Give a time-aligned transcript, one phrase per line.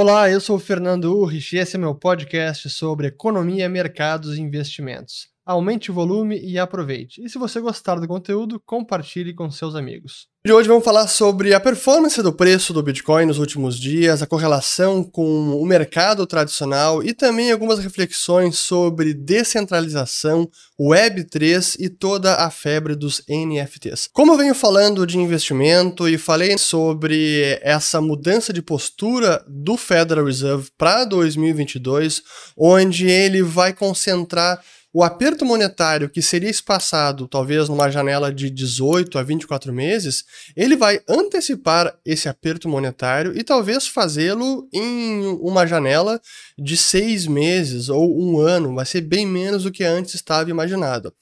[0.00, 4.40] Olá, eu sou o Fernando Urrich e esse é meu podcast sobre economia, mercados e
[4.40, 5.28] investimentos.
[5.48, 7.24] Aumente o volume e aproveite.
[7.24, 10.28] E se você gostar do conteúdo, compartilhe com seus amigos.
[10.44, 14.26] De hoje vamos falar sobre a performance do preço do Bitcoin nos últimos dias, a
[14.26, 20.48] correlação com o mercado tradicional e também algumas reflexões sobre descentralização,
[20.78, 24.06] Web3 e toda a febre dos NFTs.
[24.12, 30.26] Como eu venho falando de investimento e falei sobre essa mudança de postura do Federal
[30.26, 32.22] Reserve para 2022,
[32.56, 39.18] onde ele vai concentrar o aperto monetário que seria espaçado talvez numa janela de 18
[39.18, 40.24] a 24 meses,
[40.56, 46.20] ele vai antecipar esse aperto monetário e talvez fazê-lo em uma janela
[46.58, 51.12] de seis meses ou um ano, vai ser bem menos do que antes estava imaginado.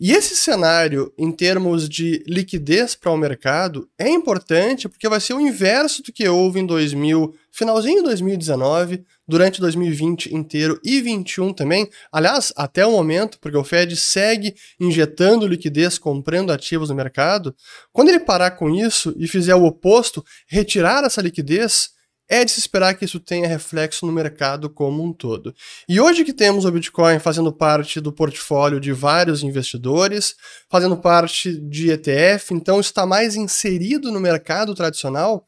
[0.00, 5.34] E esse cenário, em termos de liquidez para o mercado, é importante porque vai ser
[5.34, 11.54] o inverso do que houve em 2000, finalzinho de 2019, durante 2020 inteiro e 21
[11.54, 11.88] também.
[12.12, 17.56] Aliás, até o momento, porque o Fed segue injetando liquidez, comprando ativos no mercado.
[17.94, 21.92] Quando ele parar com isso e fizer o oposto, retirar essa liquidez,
[22.28, 25.54] é de se esperar que isso tenha reflexo no mercado como um todo.
[25.88, 30.34] E hoje que temos o Bitcoin fazendo parte do portfólio de vários investidores,
[30.70, 35.46] fazendo parte de ETF, então está mais inserido no mercado tradicional,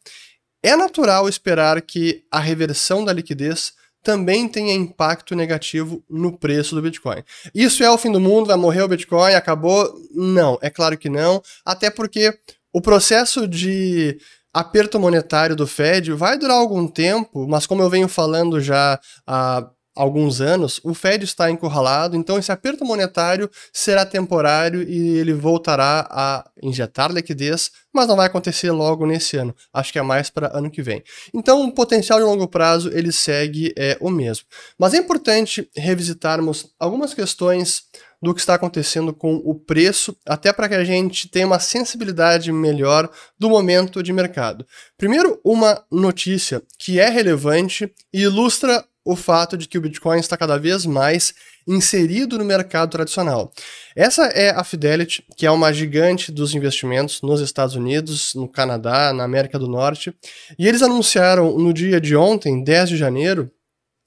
[0.65, 6.81] é natural esperar que a reversão da liquidez também tenha impacto negativo no preço do
[6.81, 7.23] Bitcoin.
[7.55, 9.95] Isso é o fim do mundo, vai morrer o Bitcoin, acabou?
[10.15, 12.39] Não, é claro que não, até porque
[12.73, 14.19] o processo de
[14.55, 19.69] aperto monetário do Fed vai durar algum tempo, mas como eu venho falando já há
[19.95, 26.07] alguns anos, o Fed está encurralado, então esse aperto monetário será temporário e ele voltará
[26.11, 29.55] a injetar liquidez, mas não vai acontecer logo nesse ano.
[29.73, 31.03] Acho que é mais para ano que vem.
[31.33, 34.47] Então, o potencial de longo prazo ele segue é, o mesmo.
[34.79, 37.85] Mas é importante revisitarmos algumas questões
[38.25, 42.51] do que está acontecendo com o preço, até para que a gente tenha uma sensibilidade
[42.51, 44.67] melhor do momento de mercado.
[44.97, 50.37] Primeiro, uma notícia que é relevante e ilustra o fato de que o Bitcoin está
[50.37, 51.35] cada vez mais
[51.67, 53.53] inserido no mercado tradicional.
[53.97, 59.13] Essa é a Fidelity, que é uma gigante dos investimentos nos Estados Unidos, no Canadá,
[59.13, 60.15] na América do Norte,
[60.59, 63.51] e eles anunciaram no dia de ontem, 10 de janeiro,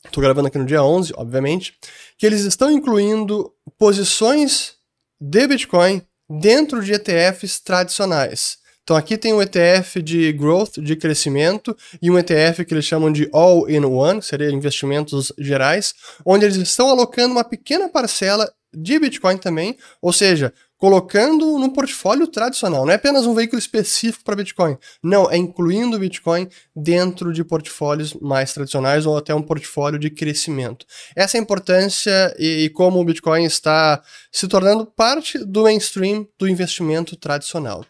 [0.05, 1.73] estou gravando aqui no dia 11, obviamente,
[2.17, 4.75] que eles estão incluindo posições
[5.19, 8.57] de Bitcoin dentro de ETFs tradicionais.
[8.87, 13.11] Então aqui tem um ETF de growth, de crescimento, e um ETF que eles chamam
[13.11, 15.93] de all-in-one, seria investimentos gerais,
[16.25, 22.27] onde eles estão alocando uma pequena parcela de Bitcoin também, ou seja, colocando no portfólio
[22.27, 22.85] tradicional.
[22.85, 24.77] Não é apenas um veículo específico para Bitcoin.
[25.03, 30.09] Não, é incluindo o Bitcoin dentro de portfólios mais tradicionais ou até um portfólio de
[30.09, 30.85] crescimento.
[31.13, 36.25] Essa é a importância e, e como o Bitcoin está se tornando parte do mainstream
[36.39, 37.83] do investimento tradicional.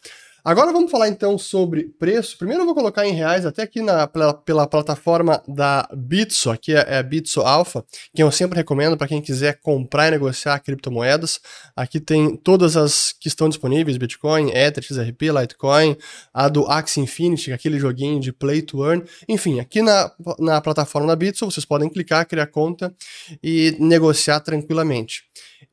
[0.47, 2.37] Agora vamos falar então sobre preço.
[2.37, 6.73] Primeiro eu vou colocar em reais, até aqui na, pela, pela plataforma da Bitso, aqui
[6.73, 7.83] é, é a Bitso Alpha,
[8.15, 11.41] que eu sempre recomendo para quem quiser comprar e negociar criptomoedas.
[11.75, 15.97] Aqui tem todas as que estão disponíveis, Bitcoin, Ether, XRP, Litecoin,
[16.33, 19.03] a do Axie Infinity, aquele joguinho de Play to Earn.
[19.27, 20.09] Enfim, aqui na,
[20.39, 22.95] na plataforma da Bitso vocês podem clicar, criar conta
[23.43, 25.23] e negociar tranquilamente.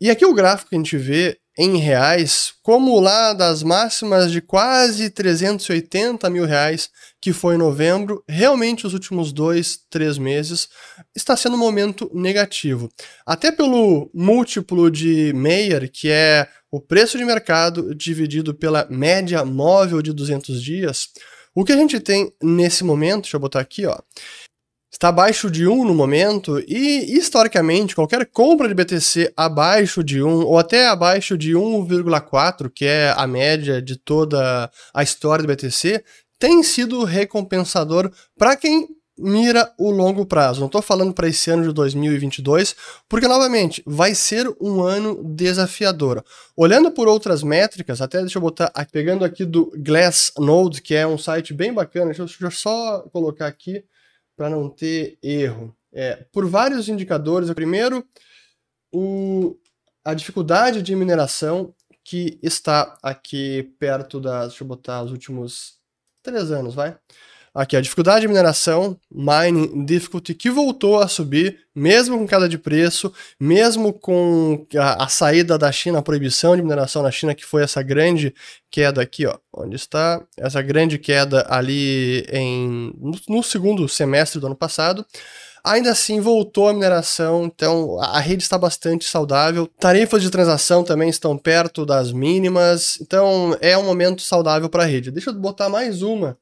[0.01, 4.41] E aqui o gráfico que a gente vê em reais, como lá das máximas de
[4.41, 10.69] quase 380 mil reais, que foi em novembro, realmente os últimos dois, três meses
[11.15, 12.89] está sendo um momento negativo.
[13.25, 20.03] Até pelo múltiplo de Meyer, que é o preço de mercado dividido pela média móvel
[20.03, 21.09] de 200 dias,
[21.55, 23.97] o que a gente tem nesse momento, deixa eu botar aqui, ó,
[24.95, 30.47] está abaixo de 1 no momento e, historicamente, qualquer compra de BTC abaixo de 1
[30.47, 36.03] ou até abaixo de 1,4, que é a média de toda a história do BTC,
[36.39, 38.09] tem sido recompensador
[38.39, 38.87] para quem
[39.19, 40.61] mira o longo prazo.
[40.61, 42.77] Não estou falando para esse ano de 2022,
[43.09, 46.25] porque, novamente, vai ser um ano desafiador.
[46.57, 51.19] Olhando por outras métricas, até deixa eu botar, pegando aqui do Glassnode, que é um
[51.19, 53.83] site bem bacana, deixa eu, deixa eu só colocar aqui
[54.37, 55.77] para não ter erro?
[55.93, 57.53] É, por vários indicadores.
[57.53, 58.07] Primeiro,
[58.93, 59.57] o,
[60.05, 64.49] a dificuldade de mineração que está aqui perto das.
[64.49, 65.79] Deixa eu botar os últimos
[66.23, 66.99] três anos, vai.
[67.55, 72.59] Aqui, a dificuldade de mineração, mining difficulty, que voltou a subir, mesmo com queda de
[72.59, 77.45] preço, mesmo com a, a, saída da China, a proibição de mineração na China, que
[77.45, 78.35] foi essa grande
[78.73, 84.47] queda aqui, ó, onde está essa grande queda ali em, no, no segundo semestre do
[84.47, 85.07] ano passado.
[85.63, 89.71] Ainda assim, voltou a mineração, então a rede está bastante saudável.
[89.79, 94.87] Tarifas de transação também estão perto das mínimas, então é um momento saudável para a
[94.87, 95.13] rede.
[95.13, 96.37] Deixa eu botar mais uma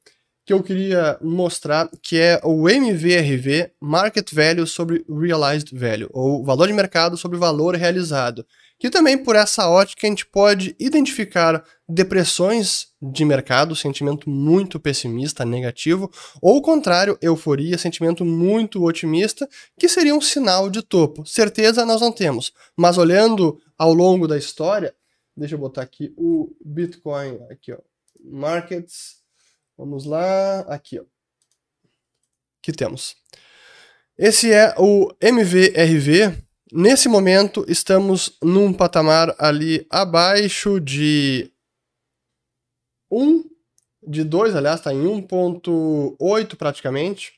[0.45, 6.67] que eu queria mostrar, que é o MVRV, Market Value sobre Realized Value, ou valor
[6.67, 8.45] de mercado sobre valor realizado
[8.83, 15.45] que também por essa ótica a gente pode identificar depressões de mercado, sentimento muito pessimista,
[15.45, 16.11] negativo,
[16.41, 19.47] ou o contrário, euforia, sentimento muito otimista,
[19.79, 21.25] que seria um sinal de topo.
[21.25, 24.93] Certeza nós não temos, mas olhando ao longo da história,
[25.33, 27.77] deixa eu botar aqui o Bitcoin, aqui ó,
[28.21, 29.22] markets,
[29.77, 31.03] vamos lá, aqui ó,
[32.61, 33.15] que temos.
[34.17, 36.43] Esse é o MVRV,
[36.75, 41.51] Nesse momento, estamos num patamar ali abaixo de
[43.11, 43.43] 1,
[44.07, 47.33] de 2, aliás, está em 1.8 praticamente.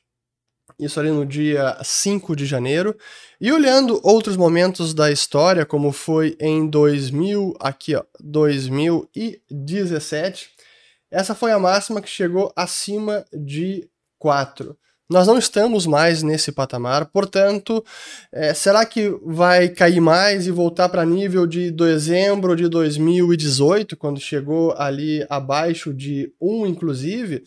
[0.78, 2.96] Isso ali no dia 5 de janeiro.
[3.38, 10.48] E olhando outros momentos da história, como foi em 2000, aqui ó, 2017,
[11.16, 14.76] essa foi a máxima que chegou acima de 4.
[15.08, 17.82] Nós não estamos mais nesse patamar, portanto,
[18.30, 24.20] é, será que vai cair mais e voltar para nível de dezembro de 2018, quando
[24.20, 27.44] chegou ali abaixo de 1, inclusive?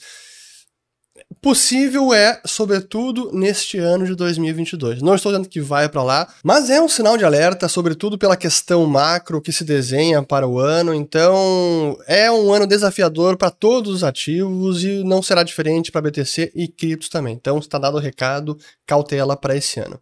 [1.41, 5.01] Possível é, sobretudo neste ano de 2022.
[5.01, 8.35] Não estou dizendo que vai para lá, mas é um sinal de alerta, sobretudo pela
[8.35, 10.93] questão macro que se desenha para o ano.
[10.93, 16.51] Então, é um ano desafiador para todos os ativos e não será diferente para BTC
[16.55, 17.35] e criptos também.
[17.35, 19.99] Então, está dado o recado, cautela para esse ano.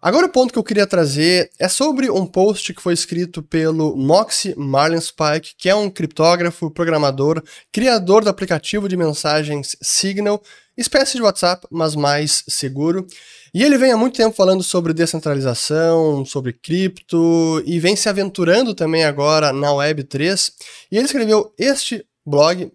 [0.00, 3.96] Agora o ponto que eu queria trazer é sobre um post que foi escrito pelo
[3.96, 7.42] Moxie Marlinspike, que é um criptógrafo, programador,
[7.72, 10.40] criador do aplicativo de mensagens Signal,
[10.76, 13.06] espécie de WhatsApp, mas mais seguro.
[13.52, 18.74] E ele vem há muito tempo falando sobre descentralização, sobre cripto e vem se aventurando
[18.74, 20.52] também agora na Web3.
[20.92, 22.70] E ele escreveu este blog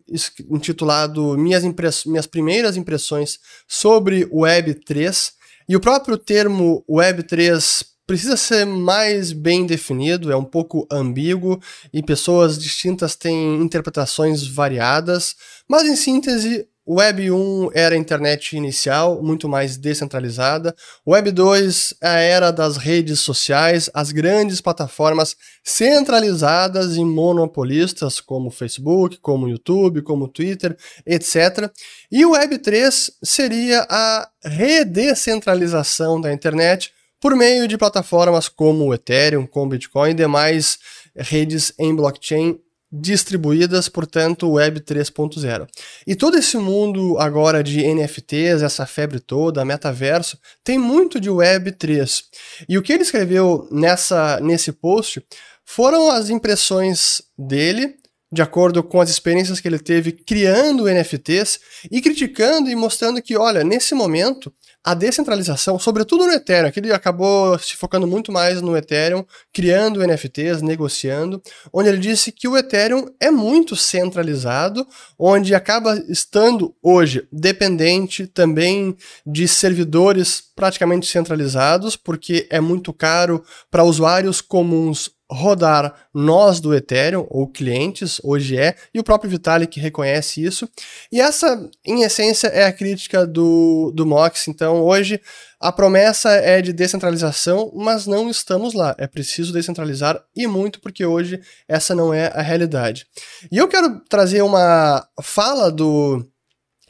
[0.50, 1.64] intitulado Minhas,
[2.06, 5.32] Minhas Primeiras Impressões sobre Web3
[5.68, 11.60] e o próprio termo Web3 precisa ser mais bem definido, é um pouco ambíguo
[11.92, 15.36] e pessoas distintas têm interpretações variadas,
[15.68, 20.76] mas em síntese, Web 1 era a internet inicial, muito mais descentralizada.
[21.08, 28.52] Web 2 é a era das redes sociais, as grandes plataformas centralizadas e monopolistas, como
[28.52, 30.76] Facebook, como YouTube, como Twitter,
[31.06, 31.72] etc.
[32.12, 36.92] E o Web 3 seria a redescentralização da internet
[37.22, 40.78] por meio de plataformas como o Ethereum, como Bitcoin e demais
[41.16, 42.60] redes em blockchain
[42.96, 45.68] distribuídas, portanto, Web 3.0.
[46.06, 51.72] E todo esse mundo agora de NFTs, essa febre toda, metaverso, tem muito de Web
[51.72, 52.24] 3.
[52.70, 55.26] E o que ele escreveu nessa nesse post
[55.66, 57.96] foram as impressões dele
[58.34, 61.60] de acordo com as experiências que ele teve criando NFTs
[61.92, 64.52] e criticando e mostrando que, olha, nesse momento,
[64.84, 70.06] a descentralização, sobretudo no Ethereum, que ele acabou se focando muito mais no Ethereum, criando
[70.06, 74.86] NFTs, negociando, onde ele disse que o Ethereum é muito centralizado,
[75.18, 83.84] onde acaba estando hoje dependente também de servidores praticamente centralizados, porque é muito caro para
[83.84, 90.44] usuários comuns rodar nós do Ethereum, ou clientes, hoje é, e o próprio Vitalik reconhece
[90.44, 90.70] isso.
[91.12, 94.48] E essa, em essência, é a crítica do, do MOX.
[94.48, 95.20] Então, hoje,
[95.60, 98.96] a promessa é de descentralização, mas não estamos lá.
[98.98, 103.08] É preciso descentralizar e muito, porque hoje essa não é a realidade.
[103.52, 106.26] E eu quero trazer uma fala do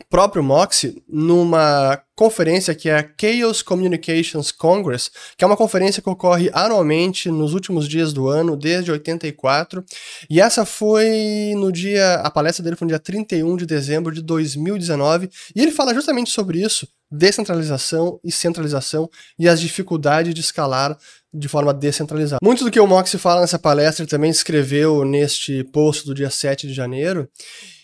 [0.09, 6.09] próprio Moxie numa conferência que é a Chaos Communications Congress, que é uma conferência que
[6.09, 9.83] ocorre anualmente nos últimos dias do ano, desde 84,
[10.29, 14.21] e essa foi no dia, a palestra dele foi no dia 31 de dezembro de
[14.21, 20.97] 2019, e ele fala justamente sobre isso, descentralização e centralização e as dificuldades de escalar
[21.33, 22.39] de forma descentralizada.
[22.43, 26.29] Muito do que o Moxie fala nessa palestra ele também escreveu neste post do dia
[26.29, 27.27] 7 de janeiro,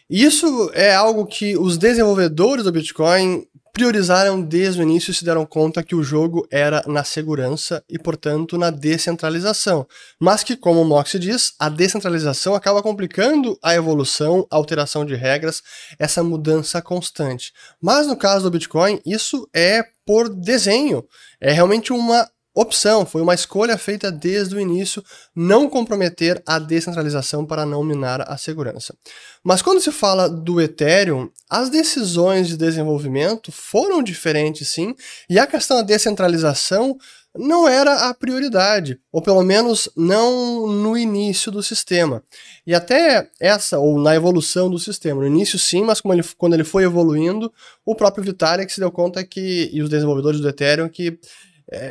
[0.09, 3.45] isso é algo que os desenvolvedores do Bitcoin
[3.79, 7.97] priorizaram desde o início e se deram conta que o jogo era na segurança e,
[7.97, 9.87] portanto, na descentralização.
[10.19, 15.15] Mas que, como o Mox diz, a descentralização acaba complicando a evolução, a alteração de
[15.15, 15.61] regras,
[15.97, 17.53] essa mudança constante.
[17.81, 21.05] Mas no caso do Bitcoin, isso é por desenho.
[21.39, 22.29] É realmente uma
[22.61, 25.03] opção, foi uma escolha feita desde o início
[25.35, 28.95] não comprometer a descentralização para não minar a segurança.
[29.43, 34.95] Mas quando se fala do Ethereum, as decisões de desenvolvimento foram diferentes sim,
[35.29, 36.97] e a questão da descentralização
[37.35, 42.23] não era a prioridade, ou pelo menos não no início do sistema.
[42.65, 45.21] E até essa, ou na evolução do sistema.
[45.21, 47.53] No início sim, mas ele, quando ele foi evoluindo,
[47.85, 51.19] o próprio Vitalik se deu conta que, e os desenvolvedores do Ethereum, que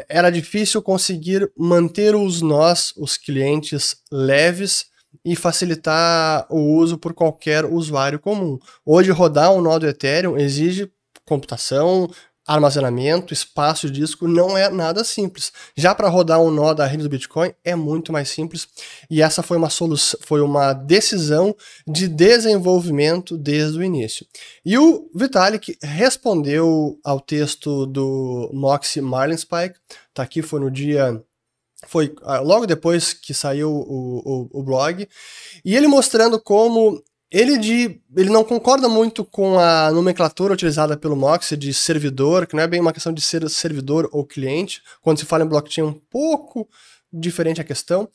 [0.08, 4.86] era difícil conseguir manter os nós, os clientes, leves
[5.24, 8.58] e facilitar o uso por qualquer usuário comum.
[8.84, 10.90] Hoje, rodar um nó do Ethereum exige
[11.24, 12.10] computação,
[12.48, 15.52] armazenamento, espaço de disco, não é nada simples.
[15.76, 18.66] Já para rodar um nó da rede do Bitcoin é muito mais simples
[19.10, 21.54] e essa foi uma solução, foi uma decisão
[21.86, 24.26] de desenvolvimento desde o início.
[24.64, 29.78] E o Vitalik respondeu ao texto do Moxie Marlinspike,
[30.14, 31.22] tá aqui foi no dia
[31.86, 35.08] foi ah, logo depois que saiu o, o, o blog,
[35.64, 37.00] e ele mostrando como
[37.30, 42.56] ele, de, ele não concorda muito com a nomenclatura utilizada pelo Mox de servidor, que
[42.56, 44.82] não é bem uma questão de ser servidor ou cliente.
[45.02, 46.68] Quando se fala em blockchain, é um pouco
[47.12, 48.08] diferente a questão.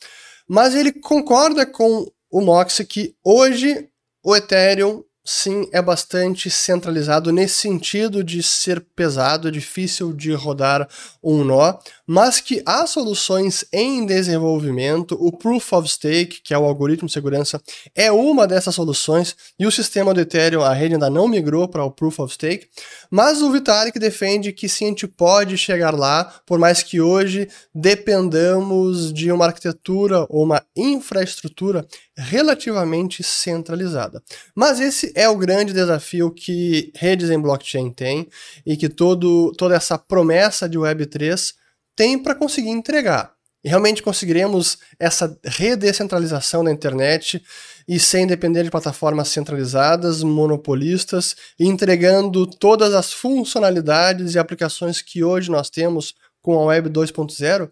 [0.48, 3.88] Mas ele concorda com o Mox que hoje
[4.24, 10.88] o Ethereum sim, é bastante centralizado nesse sentido de ser pesado, difícil de rodar
[11.24, 11.76] um nó,
[12.06, 15.18] mas que há soluções em desenvolvimento.
[15.20, 17.62] O Proof of Stake, que é o algoritmo de segurança,
[17.96, 21.86] é uma dessas soluções, e o sistema do Ethereum, a rede ainda não migrou para
[21.86, 22.68] o Proof of Stake,
[23.10, 27.48] mas o Vitalik defende que sim, a gente pode chegar lá, por mais que hoje
[27.74, 34.22] dependamos de uma arquitetura ou uma infraestrutura relativamente centralizada.
[34.56, 38.28] Mas esse é o grande desafio que redes em blockchain têm
[38.66, 41.54] e que todo, toda essa promessa de Web3
[41.96, 43.34] tem para conseguir entregar.
[43.64, 47.42] E realmente conseguiremos essa redescentralização da internet
[47.88, 55.50] e sem depender de plataformas centralizadas, monopolistas, entregando todas as funcionalidades e aplicações que hoje
[55.50, 57.72] nós temos com a Web 2.0,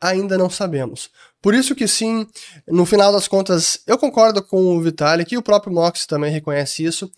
[0.00, 1.10] ainda não sabemos.
[1.42, 2.26] Por isso que sim,
[2.68, 6.84] no final das contas, eu concordo com o Vitalik e o próprio Mox também reconhece
[6.84, 7.10] isso.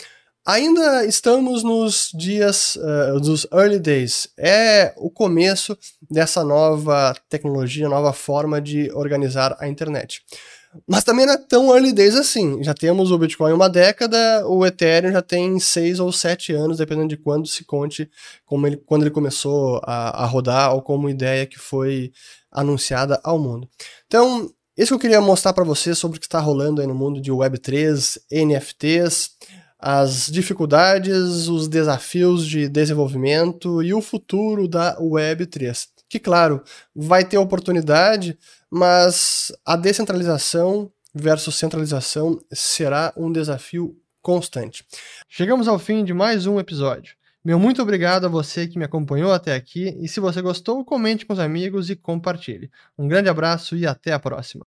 [0.45, 4.29] Ainda estamos nos dias uh, dos early days.
[4.37, 5.79] É o começo
[6.11, 10.21] dessa nova tecnologia, nova forma de organizar a internet.
[10.87, 12.63] Mas também não é tão early days assim.
[12.63, 17.09] Já temos o Bitcoin uma década, o Ethereum já tem seis ou sete anos, dependendo
[17.09, 18.11] de quando se conte,
[18.47, 22.13] como ele, quando ele começou a, a rodar ou como ideia que foi
[22.51, 23.69] anunciada ao mundo.
[24.07, 26.95] Então, isso que eu queria mostrar para vocês sobre o que está rolando aí no
[26.95, 29.31] mundo de Web3, NFTs,
[29.79, 35.92] as dificuldades, os desafios de desenvolvimento e o futuro da Web3.
[36.13, 36.63] Que, claro,
[36.95, 38.39] vai ter oportunidade,
[38.71, 44.85] mas a descentralização versus centralização será um desafio constante.
[45.27, 47.15] Chegamos ao fim de mais um episódio.
[47.43, 51.25] Meu muito obrigado a você que me acompanhou até aqui e se você gostou, comente
[51.25, 52.71] com os amigos e compartilhe.
[52.99, 54.67] Um grande abraço e até a próxima.